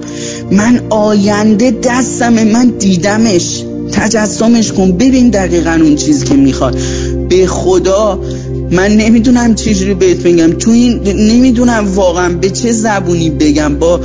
من 0.51 0.81
آینده 0.91 1.71
دستم 1.83 2.33
من 2.33 2.73
دیدمش. 2.79 3.65
تجسمش 3.93 4.73
کن. 4.73 4.93
ببین 4.93 5.31
دقیقا 5.31 5.79
اون 5.83 5.97
چیزی 5.97 6.27
که 6.27 6.35
می‌خواد. 6.35 6.79
به 7.29 7.47
خدا 7.47 8.21
من 8.71 8.97
نمی‌دونم 8.97 9.55
چجوری 9.55 9.95
بهت 9.95 10.17
بگم 10.19 10.53
تو 10.53 10.71
این 10.71 11.01
نمی‌دونم 11.05 11.95
واقعا 11.95 12.29
به 12.29 12.51
چه 12.51 12.73
زبونی 12.73 13.31
بگم. 13.31 13.75
با 13.75 14.01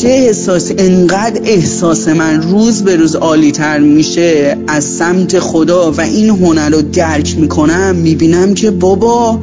چه 0.00 0.08
احساسی 0.08 0.74
انقدر 0.78 1.40
احساس 1.44 2.08
من 2.08 2.42
روز 2.42 2.82
به 2.82 2.96
روز 2.96 3.16
عالی 3.16 3.52
تر 3.52 3.78
میشه 3.78 4.56
از 4.68 4.84
سمت 4.84 5.38
خدا 5.38 5.92
و 5.92 6.00
این 6.00 6.30
هنر 6.30 6.70
رو 6.70 6.82
درک 6.82 7.38
می‌کنم 7.38 7.96
می‌بینم 7.96 8.54
که 8.54 8.70
بابا 8.70 9.40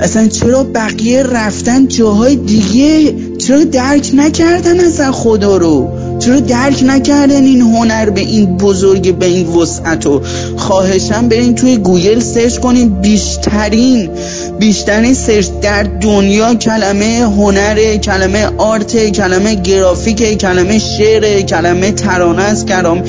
اصلا 0.00 0.26
چرا 0.26 0.64
بقیه 0.64 1.22
رفتن 1.22 1.88
جاهای 1.88 2.36
دیگه؟ 2.36 3.14
چرا 3.40 3.64
درک 3.64 4.10
نکردن 4.14 4.80
اصلا 4.80 5.12
خدا 5.12 5.56
رو؟ 5.56 5.88
چرا 6.18 6.40
درک 6.40 6.82
نکردن 6.86 7.44
این 7.44 7.60
هنر 7.60 8.10
به 8.10 8.20
این 8.20 8.56
بزرگ 8.56 9.18
به 9.18 9.26
این 9.26 9.46
وسعت 9.46 10.06
و 10.06 10.22
خواهشم 10.56 11.28
برین 11.28 11.54
توی 11.54 11.76
گوگل 11.76 12.20
search 12.20 12.58
کنین 12.58 12.88
بیشترین 12.88 14.10
بیشترین 14.58 15.14
search 15.14 15.48
در 15.62 15.82
دنیا 15.82 16.54
کلمه 16.54 17.20
هنر 17.36 17.96
کلمه 17.96 18.46
art 18.58 19.10
کلمه 19.12 19.54
گرافیک 19.54 20.38
کلمه 20.38 20.78
شعر 20.78 21.40
کلمه 21.40 21.92
ترانه 21.92 22.42
است 22.42 22.66
کلام. 22.66 23.02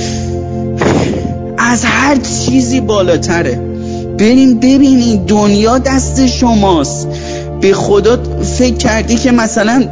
از 1.58 1.84
هر 1.86 2.16
چیزی 2.16 2.82
بالاتره. 2.82 3.60
بریم 4.18 4.60
ببینید 4.60 5.26
دنیا 5.26 5.78
دست 5.78 6.28
شماست. 6.28 7.08
به 7.62 7.74
خدا 7.74 8.20
فکر 8.58 8.76
کردی 8.76 9.16
که 9.16 9.32
مثلا 9.32 9.88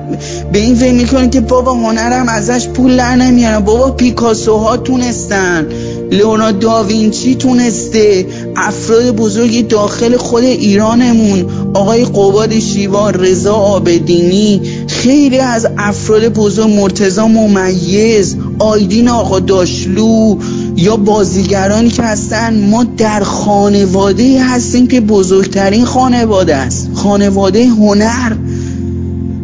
به 0.52 0.60
این 0.60 0.76
فکر 0.76 0.94
می‌کنی 0.94 1.30
که 1.30 1.42
بابا 1.42 1.74
هنرم 1.74 2.30
ازش 2.30 2.68
پول 2.68 2.98
در 2.98 3.16
نمیارم 3.16 3.66
بابا 3.66 3.92
پیکاسوها 3.92 4.78
تونستن. 4.78 5.68
لئونارد 6.12 6.60
داوینچی 6.60 7.36
تونسته. 7.36 8.26
افراد 8.56 9.12
بزرگی 9.16 9.64
داخل 9.64 10.18
خود 10.18 10.44
ایرانمون. 10.44 11.46
آقای 11.74 12.06
قباد 12.06 12.60
شیوا 12.60 13.10
رضا 13.10 13.56
آبدینی. 13.56 14.62
خیلی 14.88 15.40
از 15.40 15.68
افراد 15.78 16.28
بزرگ 16.28 16.70
مرتزا 16.70 17.28
ممیز 17.28 18.36
آیدین 18.60 19.10
آقا 19.10 19.40
داشلو. 19.40 20.36
یا 20.80 20.98
بازیگرانی 20.98 21.90
که 21.90 22.04
هستن 22.04 22.70
ما 22.70 22.84
در 22.84 23.24
خانواده 23.24 24.44
هستیم 24.44 24.88
که 24.88 25.02
بزرگترین 25.02 25.86
خانواده 25.86 26.56
است. 26.56 26.90
خانواده 26.94 27.68
هنر. 27.68 28.34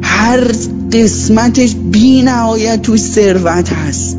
هر 0.02 0.52
قسمتش 0.94 1.76
بی 1.92 2.22
نهایت 2.22 2.82
توی 2.82 2.98
ثروت 2.98 3.74
هست. 3.74 4.18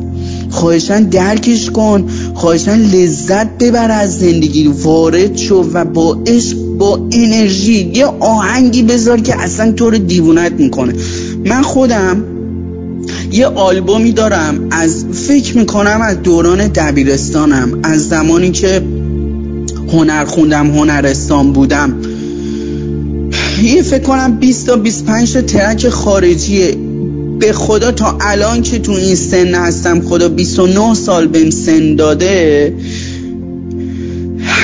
خواهشن 0.49 1.03
درکش 1.03 1.69
کن. 1.69 2.07
خواهشن 2.33 2.77
لذت 2.77 3.57
ببر 3.57 3.91
از 3.91 4.19
زندگی. 4.19 4.67
وارد 4.67 5.37
شو 5.37 5.69
و 5.73 5.85
با 5.85 6.17
عشق 6.27 6.57
با 6.77 7.07
انرژی. 7.11 7.91
یه 7.95 8.05
آهنگی 8.05 8.83
بذار 8.83 9.19
که 9.19 9.41
اصلا 9.41 9.71
تو 9.71 9.89
رو 9.89 9.97
دیوونت 9.97 10.51
می‌کنه. 10.51 10.93
من 11.45 11.61
خودم 11.61 12.36
یه 13.31 13.45
آلبومی 13.45 14.11
دارم. 14.11 14.67
از 14.71 15.05
فکر 15.27 15.57
می‌کنم 15.57 15.99
از 16.01 16.21
دوران 16.21 16.67
دبیرستانم. 16.67 17.79
از 17.83 18.09
زمانی 18.09 18.51
که 18.51 18.81
هنر 19.91 20.25
خوندم 20.25 20.67
هنرستان 20.67 21.53
بودم. 21.53 21.93
یه 23.63 23.81
فکر 23.81 24.03
کنم 24.03 24.37
20 24.39 24.65
تا 24.65 24.75
25 24.75 25.33
تا 25.33 25.41
ترک 25.41 25.89
خارجیه. 25.89 26.77
به 27.39 27.53
خدا 27.53 27.91
تا 27.91 28.17
الان 28.21 28.61
که 28.61 28.79
تو 28.79 28.91
این 28.91 29.15
سن 29.15 29.55
هستم 29.55 30.01
خدا 30.01 30.29
29 30.29 30.93
سال 30.93 31.27
بهم 31.27 31.49
سن 31.49 31.95
داده 31.95 32.73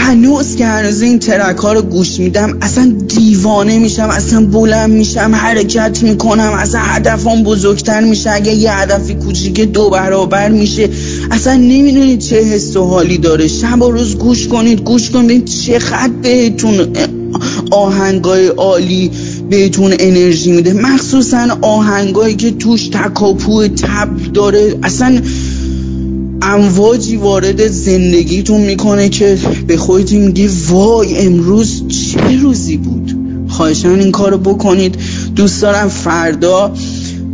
هنوز 0.03 0.55
که 0.55 0.65
هنوز 0.65 1.01
این 1.01 1.19
ترک 1.19 1.57
ها 1.57 1.73
رو 1.73 1.81
گوش 1.81 2.19
میدم 2.19 2.57
اصلا 2.61 2.95
دیوانه 3.07 3.79
میشم 3.79 4.09
اصلا 4.09 4.45
بلند 4.45 4.89
میشم 4.89 5.31
حرکت 5.35 6.03
می‌کنم 6.03 6.53
اصلا 6.53 6.81
هدفم 6.81 7.43
بزرگتر 7.43 8.03
میشه 8.03 8.31
اگه 8.31 8.53
یه 8.53 8.71
هدفی 8.71 9.13
کوچیک 9.13 9.61
دو 9.61 9.89
برابر 9.89 10.49
میشه. 10.49 10.89
اصلا 11.31 11.53
نمی‌دونید 11.53 12.19
چه 12.19 12.35
حس 12.35 12.77
و 12.77 12.85
حالی 12.85 13.17
داره. 13.17 13.47
شب 13.47 13.81
و 13.81 13.91
روز 13.91 14.17
گوش 14.17 14.47
کنید 14.47 14.81
گوش 14.81 15.09
کنید 15.09 15.45
چقدر 15.45 16.13
بهتون 16.21 16.87
آهنگای 17.71 18.47
عالی 18.47 19.11
بهتون 19.49 19.93
انرژی 19.99 20.51
میده. 20.51 20.73
مخصوصا 20.73 21.57
آهنگایی 21.61 22.35
که 22.35 22.51
توش 22.51 22.87
تکاپو 22.87 23.67
تب 23.67 24.09
داره. 24.33 24.75
اصلا 24.83 25.21
امواجی 26.45 27.15
وارد 27.15 27.67
زندگیتون 27.67 28.61
می‌کنه 28.61 29.09
که 29.09 29.37
به 29.67 29.77
خودتون 29.77 30.19
میگی 30.19 30.49
وای 30.69 31.17
امروز 31.17 31.83
چه 31.87 32.41
روزی 32.41 32.77
بود؟ 32.77 33.15
خواهشان 33.47 33.99
این 33.99 34.11
کارو 34.11 34.37
بکنید. 34.37 34.95
دوست 35.35 35.61
دارم 35.61 35.89
فردا 35.89 36.73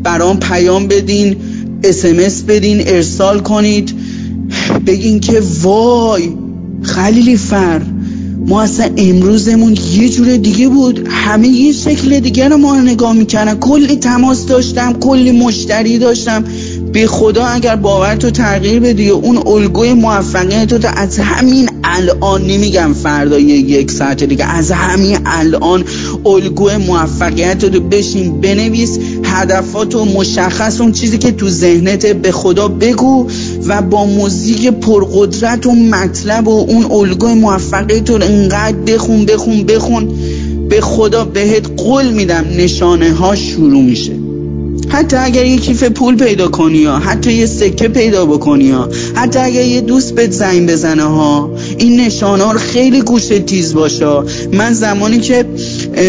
برام 0.04 0.40
پیام 0.40 0.88
بدین 0.88 1.36
اسمس 1.84 2.42
بدین 2.42 2.82
ارسال 2.88 3.40
کنید. 3.40 3.94
بگین 4.86 5.20
که 5.20 5.42
وای 5.62 6.30
خلیلی 6.82 7.38
فر. 7.38 7.82
ما 8.48 8.62
اصلا 8.62 8.90
امروزمون 8.98 9.78
یه 9.94 10.10
جور 10.10 10.38
دیگه 10.38 10.68
بود. 10.70 11.08
همه 11.10 11.48
یه 11.48 11.74
شکل 11.74 12.20
دیگه 12.20 12.48
رو 12.48 12.58
ما 12.58 12.82
نگاه 12.82 13.14
می‌کنن 13.14 13.56
کلی 13.56 13.96
تماس 13.96 14.46
داشتم 14.46 14.94
کلی 14.94 15.32
مشتری 15.32 15.98
داشتم. 15.98 16.44
به 16.94 17.08
خدا 17.08 17.46
اگر 17.46 17.76
باور 17.76 18.16
تو 18.16 18.32
تغییر 18.32 18.80
بدی 18.80 19.10
و 19.10 19.14
اون 19.14 19.38
الگوی 19.48 19.94
موفقیت 19.94 20.74
تو 20.74 20.88
از 20.96 21.20
همین 21.20 21.70
الان 21.84 22.42
نمیگم 22.42 22.94
فردا 22.94 23.40
یک 23.40 23.92
ساعت 23.92 24.24
دیگه 24.24 24.46
از 24.46 24.72
همین 24.72 25.18
الان 25.26 25.84
الگوی 26.26 26.78
موفقیت 26.78 27.64
رو 27.64 27.80
بشین 27.80 28.42
بنویس 28.42 29.00
هدفات 29.24 29.96
و 29.96 30.06
مشخص 30.06 30.82
اون 30.82 30.92
چیزی 30.92 31.18
که 31.18 31.32
تو 31.32 31.50
ذهنت 31.50 32.06
به 32.06 32.32
خدا 32.32 32.68
بگو 32.68 33.28
و 33.68 33.82
با 33.82 34.06
موزیک 34.06 34.68
پرقدرت 34.68 35.66
و 35.66 35.72
مطلب 35.72 36.48
و 36.48 36.66
اون 36.70 36.92
الگوی 36.92 37.34
موفقیت 37.34 38.10
رو 38.10 38.24
انقدر 38.24 38.78
بخون 38.78 39.26
بخون 39.26 39.64
بخون. 39.64 40.08
به 40.70 40.82
خدا 40.82 41.26
بهت 41.26 41.70
قول 41.78 42.10
میدم 42.10 42.46
نشانه 42.58 43.14
ها 43.14 43.36
شروع 43.36 43.84
میشه. 43.84 44.29
حتی 44.90 45.16
اگر 45.16 45.46
یه 45.46 45.58
کیف 45.58 45.84
پول 45.84 46.16
پیدا 46.16 46.48
کنی 46.48 46.78
یا 46.78 46.96
حتی 46.98 47.34
یه 47.34 47.46
سکه 47.46 47.88
پیدا 47.88 48.26
بکنی 48.26 48.72
ها 48.72 48.90
حتی 49.16 49.40
اگر 49.40 49.62
یه 49.62 49.82
دوست 49.82 50.16
بهت 50.16 50.32
زنگ 50.32 50.70
بزنه 50.70 51.04
ها. 51.04 51.52
این 51.80 52.00
نشانه 52.00 52.44
ها 52.44 52.54
خیلی 52.54 53.02
گوشت 53.02 53.46
تیز 53.46 53.74
باشه. 53.74 54.22
من 54.54 54.74
زمانی 54.74 55.20
که 55.20 55.46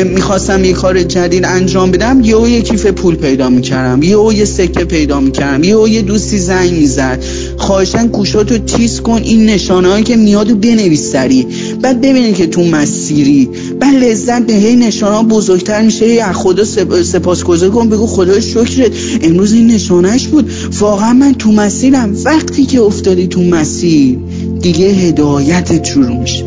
می‌خواستم 0.05 0.65
یه 0.65 0.73
کار 0.73 1.03
جدید 1.03 1.45
انجام 1.45 1.91
بدم 1.91 2.21
یه 2.21 2.51
یه 2.51 2.63
کیف 2.63 2.87
پول 2.87 3.15
پیدا 3.15 3.51
می‌کردم. 3.51 4.03
یه 4.03 4.17
یه 4.35 4.45
سکه 4.45 4.85
پیدا 4.85 5.21
می‌کردم. 5.21 5.65
یه 5.65 5.91
یه 5.91 6.03
دوستی 6.03 6.39
زنگ 6.39 6.73
می‌زد. 6.73 7.25
خواهشن 7.57 8.07
گوشاتو 8.07 8.59
تیز 8.59 9.01
کن. 9.01 9.21
این 9.25 9.47
نشانه 9.47 9.89
هایی 9.89 10.05
که 10.05 10.17
میادو 10.17 10.55
بنویس 10.55 11.13
سری 11.13 11.47
بعد 11.83 12.01
ببینید 12.01 12.37
که 12.37 12.47
تو 12.47 12.65
مسیری. 12.65 13.49
بعد 13.81 13.95
لذت 13.95 14.47
به 14.47 14.53
هی 14.53 14.77
نشانه 14.77 15.17
ها 15.17 15.23
بزرگتر 15.23 15.83
میشه. 15.83 16.05
هی 16.05 16.19
از 16.19 16.37
خدا 16.37 16.65
سپاس 17.03 17.45
کن. 17.45 17.89
بگو 17.89 18.07
خدا 18.07 18.41
شکرت. 18.41 18.93
امروز 19.23 19.53
این 19.53 19.67
نشانهش 19.67 20.27
بود. 20.27 20.51
واقعا 20.79 21.13
من 21.13 21.35
تو 21.35 21.53
مسیرم. 21.53 22.17
وقتی 22.25 22.67
که 22.67 22.81
افتادی 22.81 23.27
تو 23.27 23.43
مسیر 23.43 24.19
دیگه 24.63 24.87
هدایتت 24.87 25.85
شروع 25.85 26.17
میشه. 26.17 26.45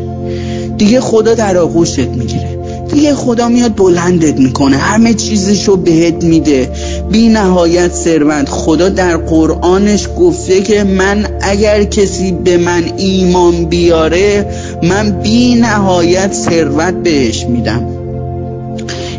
دیگه 0.78 1.00
خدا 1.00 1.34
در 1.34 1.56
آغوشت 1.56 1.98
می‌گیره. 1.98 2.58
دیگه 2.94 3.14
خدا 3.14 3.48
میاد 3.48 3.76
بلندت 3.76 4.40
می‌کنه. 4.40 4.76
همه 4.76 5.14
چیزشو 5.14 5.76
بهت 5.76 6.24
میده. 6.24 6.70
بی 7.10 7.28
نهایت 7.28 7.92
ثروت. 7.92 8.48
خدا 8.48 8.88
در 8.88 9.16
قرآنش 9.16 10.08
گفته 10.18 10.60
که 10.60 10.84
من 10.84 11.26
اگر 11.40 11.84
کسی 11.84 12.32
به 12.32 12.56
من 12.56 12.82
ایمان 12.96 13.64
بیاره 13.64 14.46
من 14.82 15.10
بی 15.10 15.54
نهایت 15.54 16.32
ثروت 16.32 16.94
بهش 16.94 17.46
میدم. 17.46 17.86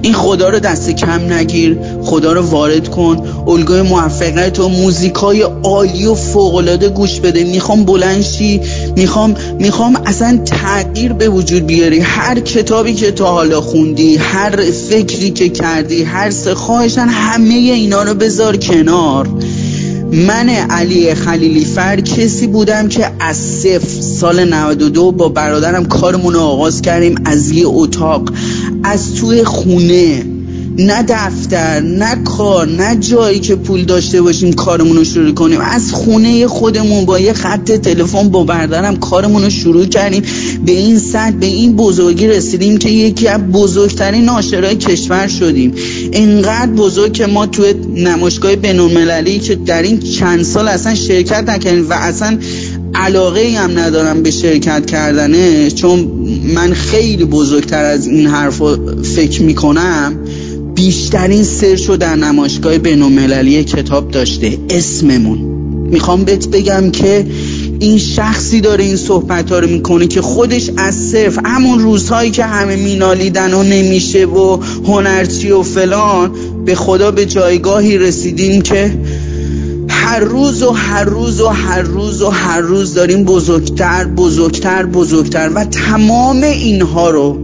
این 0.01 0.13
خدا 0.13 0.49
رو 0.49 0.60
دست 0.60 0.89
کم 0.89 1.34
نگیر. 1.34 1.77
خدا 2.05 2.33
رو 2.33 2.41
وارد 2.41 2.89
کن. 2.89 3.27
الگوی 3.47 3.81
موفقیت 3.81 4.59
و 4.59 4.69
موزیکای 4.69 5.41
عالی 5.41 6.05
و 6.05 6.15
فوقالعاده 6.15 6.89
گوش 6.89 7.19
بده. 7.19 7.43
می‌خوام 7.43 7.83
بلنشی 7.83 8.61
می‌خوام 8.95 9.35
می‌خوام 9.59 9.95
اصلا 10.05 10.39
تغییر 10.45 11.13
به 11.13 11.29
وجود 11.29 11.67
بیاری. 11.67 11.99
هر 11.99 12.39
کتابی 12.39 12.93
که 12.93 13.11
تا 13.11 13.25
حالا 13.25 13.61
خوندی 13.61 14.17
هر 14.17 14.71
فکری 14.89 15.31
که 15.31 15.49
کردی 15.49 16.03
هر 16.03 16.29
سه 16.31 16.55
خواهشن 16.55 17.07
همه 17.07 17.53
اینا 17.53 18.03
رو 18.03 18.13
بذار 18.13 18.57
کنار. 18.57 19.29
من 20.11 20.49
علی 20.49 21.13
خلیلی 21.13 21.65
فر 21.65 22.01
کسی 22.01 22.47
بودم 22.47 22.87
که 22.87 23.11
از 23.19 23.37
صفر 23.37 24.01
سال 24.01 24.53
92 24.53 25.11
با 25.11 25.29
برادرم 25.29 25.85
کارمون 25.85 26.33
رو 26.33 26.39
آغاز 26.39 26.81
کردیم 26.81 27.15
از 27.25 27.51
یه 27.51 27.63
اتاق. 27.67 28.29
از 28.83 29.15
توی 29.15 29.43
خونه. 29.43 30.35
نه 30.77 31.03
دفتر 31.07 31.79
نه 31.79 32.15
کار 32.23 32.67
نه 32.67 32.95
جایی 32.95 33.39
که 33.39 33.55
پول 33.55 33.83
داشته 33.83 34.21
باشیم 34.21 34.53
کارمون 34.53 34.97
رو 34.97 35.03
شروع 35.03 35.33
کنیم. 35.33 35.59
از 35.61 35.91
خونه 35.91 36.47
خودمون 36.47 37.05
با 37.05 37.19
یه 37.19 37.33
خط 37.33 37.71
تلفن 37.71 38.29
با 38.29 38.43
بردارم 38.43 38.95
کارمون 38.95 39.43
رو 39.43 39.49
شروع 39.49 39.85
کردیم. 39.85 40.23
به 40.65 40.71
این 40.71 40.99
سطح 40.99 41.31
به 41.31 41.45
این 41.45 41.75
بزرگی 41.75 42.27
رسیدیم 42.27 42.77
که 42.77 42.89
یکی 42.89 43.27
از 43.27 43.41
بزرگترین 43.41 44.25
ناشرای 44.25 44.75
کشور 44.75 45.27
شدیم. 45.27 45.73
اینقدر 46.11 46.71
بزرگ 46.71 47.13
که 47.13 47.25
ما 47.25 47.45
توی 47.45 47.73
نمایشگاه 47.95 48.55
بینالمللی 48.55 49.39
که 49.39 49.55
در 49.55 49.81
این 49.81 49.99
چند 49.99 50.43
سال 50.43 50.67
اصلا 50.67 50.95
شرکت 50.95 51.49
نکردیم 51.49 51.89
و 51.89 51.93
اصلا 51.93 52.38
علاقه 52.95 53.39
ای 53.39 53.55
هم 53.55 53.79
ندارم 53.79 54.23
به 54.23 54.31
شرکت 54.31 54.85
کردنه 54.85 55.71
چون 55.71 55.99
من 56.55 56.73
خیلی 56.73 57.25
بزرگتر 57.25 57.85
از 57.85 58.07
این 58.07 58.27
حرف 58.27 58.61
فکر 59.03 59.41
می‌کنم. 59.41 60.19
بیشترین 60.75 61.43
سرش 61.43 61.89
رو 61.89 61.97
در 61.97 62.15
نمایشگاه 62.15 62.77
بینالمللی 62.77 63.63
کتاب 63.63 64.11
داشته 64.11 64.57
اسممون. 64.69 65.38
می‌خوام 65.91 66.23
بهت 66.23 66.47
بگم 66.47 66.91
که 66.91 67.25
این 67.79 67.97
شخصی 67.97 68.61
داره 68.61 68.83
این 68.83 68.95
صحبت 68.95 69.51
ها 69.51 69.59
رو 69.59 69.67
می‌کنه 69.67 70.07
که 70.07 70.21
خودش 70.21 70.69
از 70.77 70.95
صرف 70.95 71.39
همون 71.45 71.79
روزهایی 71.79 72.31
که 72.31 72.43
همه 72.43 72.75
مینالیدن 72.75 73.53
و 73.53 73.63
نمیشه 73.63 74.25
و 74.25 74.59
هنرچی 74.88 75.51
و 75.51 75.63
فلان 75.63 76.31
به 76.65 76.75
خدا 76.75 77.11
به 77.11 77.25
جایگاهی 77.25 77.97
رسیدیم 77.97 78.61
که 78.61 78.99
هر 79.89 80.19
روز 80.19 80.63
و 80.63 80.71
هر 80.71 81.03
روز 81.03 81.41
و 81.41 81.47
هر 81.47 81.81
روز 81.81 82.21
و 82.21 82.29
هر 82.29 82.61
روز 82.61 82.93
داریم 82.93 83.23
بزرگتر 83.23 84.05
بزرگتر 84.05 84.85
بزرگتر 84.85 85.49
و 85.55 85.65
تمام 85.65 86.43
اینها 86.43 87.09
رو 87.09 87.38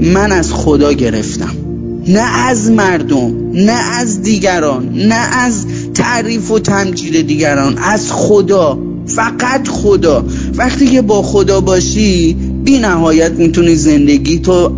من 0.00 0.32
از 0.32 0.52
خدا 0.52 0.92
گرفتم. 0.92 1.63
نه 2.08 2.46
از 2.46 2.70
مردم 2.70 3.50
نه 3.52 3.72
از 3.72 4.22
دیگران 4.22 4.88
نه 4.94 5.14
از 5.14 5.66
تعریف 5.94 6.50
و 6.50 6.58
تمجید 6.58 7.26
دیگران 7.26 7.78
از 7.78 8.12
خدا 8.12 8.78
فقط 9.06 9.68
خدا. 9.68 10.24
وقتی 10.56 10.86
که 10.86 11.02
با 11.02 11.22
خدا 11.22 11.60
باشی 11.60 12.36
بی 12.64 12.78
نهایت 12.78 13.32
می‌تونی 13.32 13.74
زندگی 13.74 14.38
تو 14.38 14.72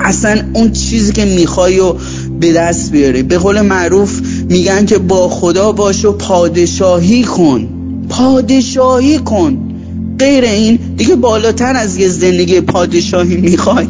اصلا 0.00 0.40
اون 0.52 0.72
چیزی 0.72 1.12
که 1.12 1.24
می‌خوای 1.24 1.80
و 1.80 1.94
به 2.40 2.52
دست 2.52 2.92
بیاری. 2.92 3.22
به 3.22 3.38
قول 3.38 3.60
معروف 3.60 4.20
میگن 4.48 4.86
که 4.86 4.98
با 4.98 5.28
خدا 5.28 5.72
باش 5.72 6.04
و 6.04 6.12
پادشاهی 6.12 7.22
کن. 7.22 7.68
پادشاهی 8.08 9.18
کن. 9.18 9.58
غیر 10.18 10.44
این 10.44 10.78
دیگه 10.96 11.16
بالاتر 11.16 11.76
از 11.76 11.96
یه 11.96 12.08
زندگی 12.08 12.60
پادشاهی 12.60 13.36
می‌خوای. 13.36 13.86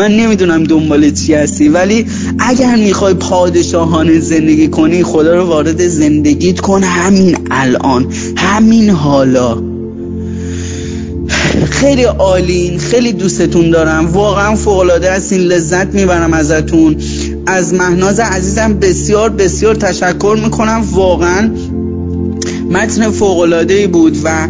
من 0.00 0.16
نمی‌دونم 0.16 0.64
دنبال 0.64 1.10
چی 1.10 1.34
هستی 1.34 1.68
ولی 1.68 2.06
اگر 2.38 2.76
می‌خوای 2.76 3.14
پادشاهانه 3.14 4.20
زندگی 4.20 4.68
کنی 4.68 5.02
خدا 5.02 5.34
رو 5.34 5.44
وارد 5.44 5.88
زندگیت 5.88 6.60
کن. 6.60 6.82
همین 6.82 7.36
الان 7.50 8.06
همین 8.36 8.90
حالا. 8.90 9.62
خیلی 11.70 12.02
عالین 12.02 12.78
خیلی 12.78 13.12
دوستتون 13.12 13.70
دارم. 13.70 14.06
واقعا 14.06 14.56
فوقلاده 14.56 15.12
هستین. 15.12 15.40
لذت 15.40 15.94
می‌برم 15.94 16.32
ازتون. 16.32 16.96
از 17.46 17.74
مهناز 17.74 18.20
عزیزم 18.20 18.74
بسیار 18.74 19.30
بسیار 19.30 19.74
تشکر 19.74 20.38
می‌کنم. 20.44 20.82
واقعا 20.92 21.50
متن 22.70 23.10
فوقلاده 23.10 23.86
بود 23.86 24.18
و 24.24 24.48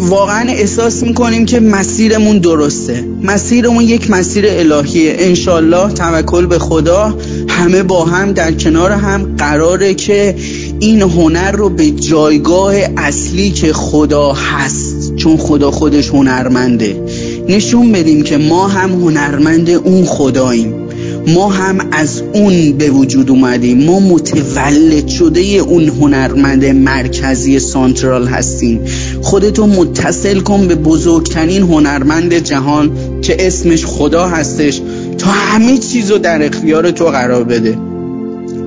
واقعا 0.00 0.48
احساس 0.48 1.02
می‌کنیم 1.02 1.46
که 1.46 1.60
مسیرمون 1.60 2.38
درسته. 2.38 3.04
مسیرمون 3.22 3.84
یک 3.84 4.10
مسیر 4.10 4.44
الهیه. 4.48 5.14
انشالله 5.18 5.92
توکل 5.92 6.46
به 6.46 6.58
خدا 6.58 7.14
همه 7.48 7.82
با 7.82 8.04
هم 8.04 8.32
در 8.32 8.52
کنار 8.52 8.92
هم 8.92 9.36
قراره 9.38 9.94
که 9.94 10.36
این 10.80 11.02
هنر 11.02 11.52
رو 11.52 11.68
به 11.68 11.90
جایگاه 11.90 12.74
اصلی 12.96 13.50
که 13.50 13.72
خدا 13.72 14.32
هست 14.32 15.16
چون 15.16 15.36
خدا 15.36 15.70
خودش 15.70 16.08
هنرمنده 16.08 17.04
نشون 17.48 17.92
بدیم 17.92 18.22
که 18.22 18.38
ما 18.38 18.68
هم 18.68 18.90
هنرمند 18.90 19.70
اون 19.70 20.04
خداییم. 20.04 20.79
ما 21.26 21.48
هم 21.48 21.78
از 21.92 22.22
اون 22.34 22.72
به 22.72 22.90
وجود 22.90 23.30
اومدیم. 23.30 23.84
ما 23.84 24.00
متولد 24.00 25.08
شده 25.08 25.40
اون 25.40 25.88
هنرمند 25.88 26.64
مرکزی 26.64 27.58
سانترال 27.58 28.26
هستیم. 28.26 28.80
خودتو 29.22 29.66
متصل 29.66 30.40
کن 30.40 30.66
به 30.66 30.74
بزرگترین 30.74 31.62
هنرمند 31.62 32.34
جهان 32.34 32.90
که 33.22 33.46
اسمش 33.46 33.86
خدا 33.86 34.28
هستش 34.28 34.80
تا 35.18 35.30
همه 35.30 35.78
چیزو 35.78 36.18
در 36.18 36.46
اختیار 36.46 36.90
تو 36.90 37.04
قرار 37.04 37.44
بده. 37.44 37.78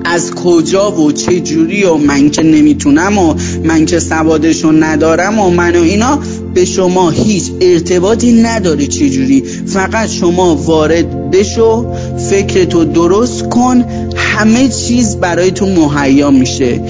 از 0.04 0.30
کجا 0.30 0.92
و 0.92 1.12
چه 1.12 1.40
جوری 1.40 1.84
و 1.84 1.94
من 1.94 2.30
که 2.30 2.42
نمی‌تونم 2.42 3.18
و 3.18 3.34
من 3.64 3.86
که 3.86 3.98
سوادشو 3.98 4.72
ندارم 4.72 5.38
و 5.38 5.50
من 5.50 5.76
و 5.76 5.82
اینا 5.82 6.18
به 6.54 6.64
شما 6.64 7.10
هیچ 7.10 7.50
ارتباطی 7.60 8.42
نداره 8.42 8.86
چه 8.86 9.10
جوری 9.10 9.43
فقط 9.66 10.08
شما 10.08 10.54
وارد 10.54 11.30
بشو 11.30 11.86
فکرتو 12.30 12.84
درست 12.84 13.42
کن 13.42 13.84
همه 14.16 14.68
چیز 14.68 15.16
برای 15.16 15.50
تو 15.50 15.66
مهیا 15.66 16.30
میشه. 16.30 16.80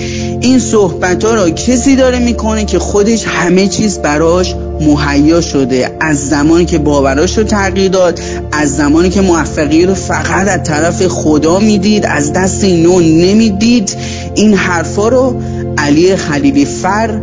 این 0.41 0.59
صحبت 0.59 1.25
ها 1.25 1.35
را 1.35 1.51
کسی 1.51 1.97
داره 1.97 2.19
می‌کنه 2.19 2.65
که 2.65 2.79
خودش 2.79 3.25
همه 3.27 3.69
چیز 3.69 3.99
براش 3.99 4.55
مهیا 4.81 5.41
شده. 5.41 5.97
از 6.01 6.29
زمانی 6.29 6.65
که 6.65 6.79
باوراش 6.79 7.39
رو 7.39 7.45
تغییر 7.45 7.91
داد 7.91 8.21
از 8.53 8.77
زمانی 8.77 9.11
که 9.11 9.21
موفقی 9.21 9.87
رو 9.87 9.95
فقط 9.95 10.49
از 10.49 10.63
طرف 10.65 11.07
خدا 11.07 11.59
می‌دید 11.59 12.07
از 12.07 12.33
دست 12.33 12.65
نو 12.65 13.01
نمی‌دید. 13.01 13.97
این 14.35 14.55
حرفا 14.55 15.09
رو 15.09 15.41
علی 15.79 16.17
خلیلی 16.17 16.65
فر 16.65 17.21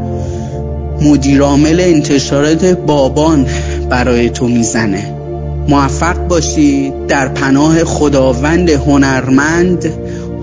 مدیرعامل 1.01 1.79
انتشارات 1.79 2.65
بابان 2.65 3.45
برای 3.89 4.29
تو 4.29 4.47
می‌زنه. 4.47 5.20
موفق 5.71 6.27
باشی 6.27 6.93
در 7.07 7.27
پناه 7.27 7.84
خداوند 7.84 8.69
هنرمند 8.69 9.86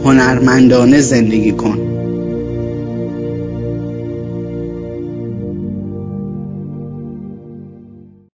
هنرمندانه 0.04 1.00
زندگی 1.00 1.52
کن. 1.52 1.97